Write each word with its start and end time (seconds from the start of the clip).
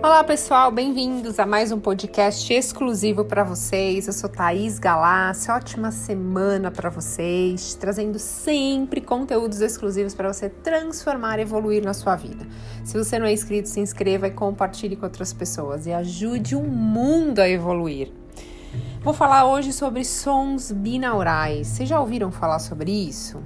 Olá 0.00 0.22
pessoal, 0.22 0.70
bem-vindos 0.70 1.40
a 1.40 1.44
mais 1.44 1.72
um 1.72 1.80
podcast 1.80 2.54
exclusivo 2.54 3.24
para 3.24 3.42
vocês. 3.42 4.06
Eu 4.06 4.12
sou 4.12 4.30
Thaís 4.30 4.78
Galassi, 4.78 5.50
ótima 5.50 5.90
semana 5.90 6.70
para 6.70 6.88
vocês, 6.88 7.74
trazendo 7.74 8.16
sempre 8.16 9.00
conteúdos 9.00 9.60
exclusivos 9.60 10.14
para 10.14 10.32
você 10.32 10.48
transformar 10.48 11.40
e 11.40 11.42
evoluir 11.42 11.82
na 11.82 11.92
sua 11.92 12.14
vida. 12.14 12.46
Se 12.84 12.96
você 12.96 13.18
não 13.18 13.26
é 13.26 13.32
inscrito, 13.32 13.68
se 13.68 13.80
inscreva 13.80 14.28
e 14.28 14.30
compartilhe 14.30 14.94
com 14.94 15.04
outras 15.04 15.32
pessoas 15.32 15.84
e 15.86 15.92
ajude 15.92 16.54
o 16.54 16.62
mundo 16.62 17.40
a 17.40 17.48
evoluir. 17.48 18.12
Vou 19.00 19.14
falar 19.14 19.46
hoje 19.46 19.72
sobre 19.72 20.04
sons 20.04 20.72
binaurais. 20.72 21.68
Vocês 21.68 21.88
já 21.88 22.00
ouviram 22.00 22.32
falar 22.32 22.58
sobre 22.58 22.90
isso? 22.90 23.40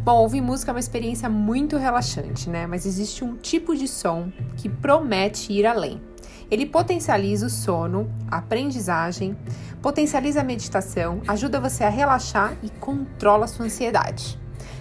Bom, 0.00 0.16
ouvir 0.16 0.40
música 0.40 0.72
é 0.72 0.74
uma 0.74 0.80
experiência 0.80 1.28
muito 1.28 1.76
relaxante, 1.76 2.50
né? 2.50 2.66
Mas 2.66 2.84
existe 2.84 3.22
um 3.22 3.36
tipo 3.36 3.76
de 3.76 3.86
som 3.86 4.32
que 4.56 4.68
promete 4.68 5.52
ir 5.52 5.64
além. 5.64 6.02
Ele 6.50 6.66
potencializa 6.66 7.46
o 7.46 7.50
sono, 7.50 8.12
a 8.28 8.38
aprendizagem, 8.38 9.36
potencializa 9.80 10.40
a 10.40 10.44
meditação, 10.44 11.20
ajuda 11.28 11.60
você 11.60 11.84
a 11.84 11.88
relaxar 11.88 12.56
e 12.60 12.68
controla 12.68 13.44
a 13.44 13.48
sua 13.48 13.66
ansiedade. 13.66 14.36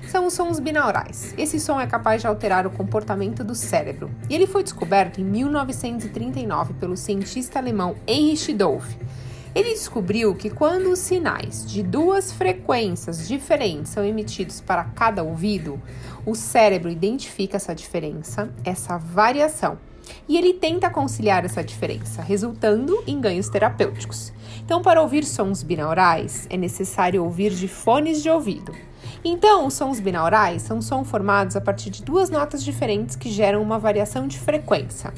São 0.09 0.25
os 0.25 0.33
sons 0.33 0.59
binaurais. 0.59 1.35
Esse 1.37 1.59
som 1.59 1.79
é 1.79 1.85
capaz 1.85 2.21
de 2.21 2.27
alterar 2.27 2.65
o 2.65 2.71
comportamento 2.71 3.43
do 3.43 3.53
cérebro. 3.53 4.09
E 4.27 4.33
ele 4.33 4.47
foi 4.47 4.63
descoberto 4.63 5.21
em 5.21 5.23
1939 5.23 6.73
pelo 6.73 6.97
cientista 6.97 7.59
alemão 7.59 7.95
Heinrich 8.07 8.51
Dolph 8.53 8.87
ele 9.55 9.69
descobriu 9.69 10.35
que 10.35 10.49
quando 10.49 10.91
os 10.91 10.99
sinais 10.99 11.65
de 11.65 11.81
duas 11.81 12.33
frequências 12.33 13.25
diferentes 13.25 13.93
são 13.93 14.03
emitidos 14.03 14.59
para 14.59 14.83
cada 14.83 15.23
ouvido, 15.23 15.81
o 16.25 16.35
cérebro 16.35 16.89
identifica 16.89 17.55
essa 17.55 17.73
diferença, 17.73 18.53
essa 18.65 18.97
variação, 18.97 19.77
e 20.27 20.37
ele 20.37 20.53
tenta 20.53 20.89
conciliar 20.89 21.45
essa 21.45 21.63
diferença, 21.63 22.21
resultando 22.21 23.01
em 23.07 23.19
ganhos 23.21 23.47
terapêuticos. 23.47 24.33
Então, 24.65 24.81
para 24.81 25.01
ouvir 25.01 25.23
sons 25.23 25.63
binaurais, 25.63 26.45
é 26.49 26.57
necessário 26.57 27.23
ouvir 27.23 27.51
de 27.51 27.69
fones 27.69 28.21
de 28.21 28.29
ouvido. 28.29 28.75
Então, 29.23 29.65
os 29.65 29.73
sons 29.73 30.01
binaurais 30.01 30.63
são 30.63 30.81
sons 30.81 31.09
formados 31.09 31.55
a 31.55 31.61
partir 31.61 31.89
de 31.89 32.03
duas 32.03 32.29
notas 32.29 32.63
diferentes 32.63 33.15
que 33.15 33.31
geram 33.31 33.61
uma 33.61 33.79
variação 33.79 34.27
de 34.27 34.37
frequência. 34.37 35.13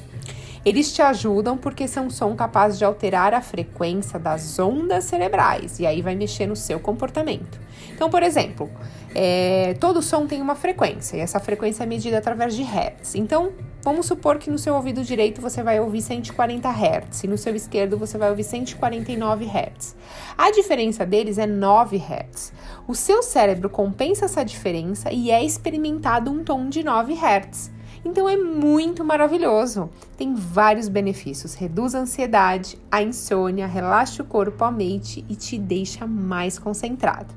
Eles 0.67 0.91
te 0.91 1.01
ajudam 1.01 1.57
porque 1.57 1.87
são 1.87 2.09
som 2.09 2.35
capaz 2.35 2.77
de 2.77 2.83
alterar 2.83 3.33
a 3.33 3.39
frequência 3.39 4.19
das 4.19 4.59
ondas 4.59 5.05
cerebrais 5.05 5.79
e 5.79 5.85
aí 5.85 6.01
vai 6.01 6.13
mexer 6.13 6.45
no 6.45 6.57
seu 6.57 6.77
comportamento. 6.77 7.57
Então, 7.93 8.09
por 8.09 8.21
exemplo, 8.21 8.69
é, 9.15 9.75
todo 9.79 10.01
som 10.01 10.27
tem 10.27 10.41
uma 10.41 10.55
frequência 10.55 11.15
e 11.15 11.21
essa 11.21 11.39
frequência 11.39 11.83
é 11.83 11.85
medida 11.85 12.17
através 12.17 12.53
de 12.53 12.63
hertz. 12.63 13.15
Então, 13.15 13.53
vamos 13.81 14.07
supor 14.07 14.39
que 14.39 14.49
no 14.49 14.57
seu 14.57 14.75
ouvido 14.75 15.05
direito 15.05 15.39
você 15.39 15.63
vai 15.63 15.79
ouvir 15.79 16.01
140 16.01 16.69
hertz 16.69 17.23
e 17.23 17.29
no 17.29 17.37
seu 17.37 17.55
esquerdo 17.55 17.97
você 17.97 18.17
vai 18.17 18.29
ouvir 18.29 18.43
149 18.43 19.45
hertz. 19.45 19.95
A 20.37 20.51
diferença 20.51 21.05
deles 21.05 21.37
é 21.37 21.47
9 21.47 21.95
hertz. 21.95 22.51
O 22.85 22.93
seu 22.93 23.23
cérebro 23.23 23.69
compensa 23.69 24.25
essa 24.25 24.43
diferença 24.43 25.13
e 25.13 25.31
é 25.31 25.41
experimentado 25.41 26.29
um 26.29 26.43
tom 26.43 26.67
de 26.67 26.83
9 26.83 27.13
hertz. 27.13 27.76
Então 28.03 28.27
é 28.27 28.37
muito 28.37 29.03
maravilhoso. 29.03 29.89
Tem 30.17 30.33
vários 30.33 30.87
benefícios: 30.87 31.53
reduz 31.53 31.95
a 31.95 31.99
ansiedade, 31.99 32.77
a 32.91 33.01
insônia, 33.01 33.67
relaxa 33.67 34.23
o 34.23 34.25
corpo, 34.25 34.63
a 34.63 34.71
mente 34.71 35.25
e 35.29 35.35
te 35.35 35.57
deixa 35.57 36.05
mais 36.05 36.57
concentrado. 36.57 37.33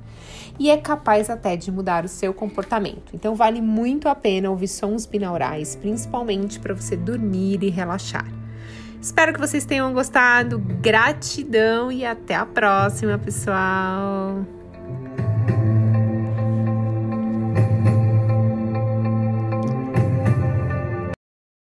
E 0.59 0.71
é 0.71 0.77
capaz 0.77 1.31
até 1.31 1.57
de 1.57 1.73
mudar 1.73 2.05
o 2.05 2.09
seu 2.09 2.35
comportamento. 2.35 3.15
Então 3.15 3.35
vale 3.35 3.61
muito 3.61 4.09
a 4.09 4.15
pena 4.15 4.51
ouvir 4.51 4.69
sons 4.69 5.07
binaurais, 5.07 5.75
principalmente 5.75 6.61
para 6.61 6.75
você 6.75 6.97
dormir 6.97 7.63
e 7.63 7.71
relaxar. 7.71 8.27
Espero 9.01 9.33
que 9.33 9.41
vocês 9.41 9.65
tenham 9.65 9.93
gostado. 9.95 10.59
Gratidão 10.59 11.91
e 11.91 12.05
até 12.05 12.35
a 12.35 12.45
próxima, 12.45 13.17
pessoal! 13.17 14.60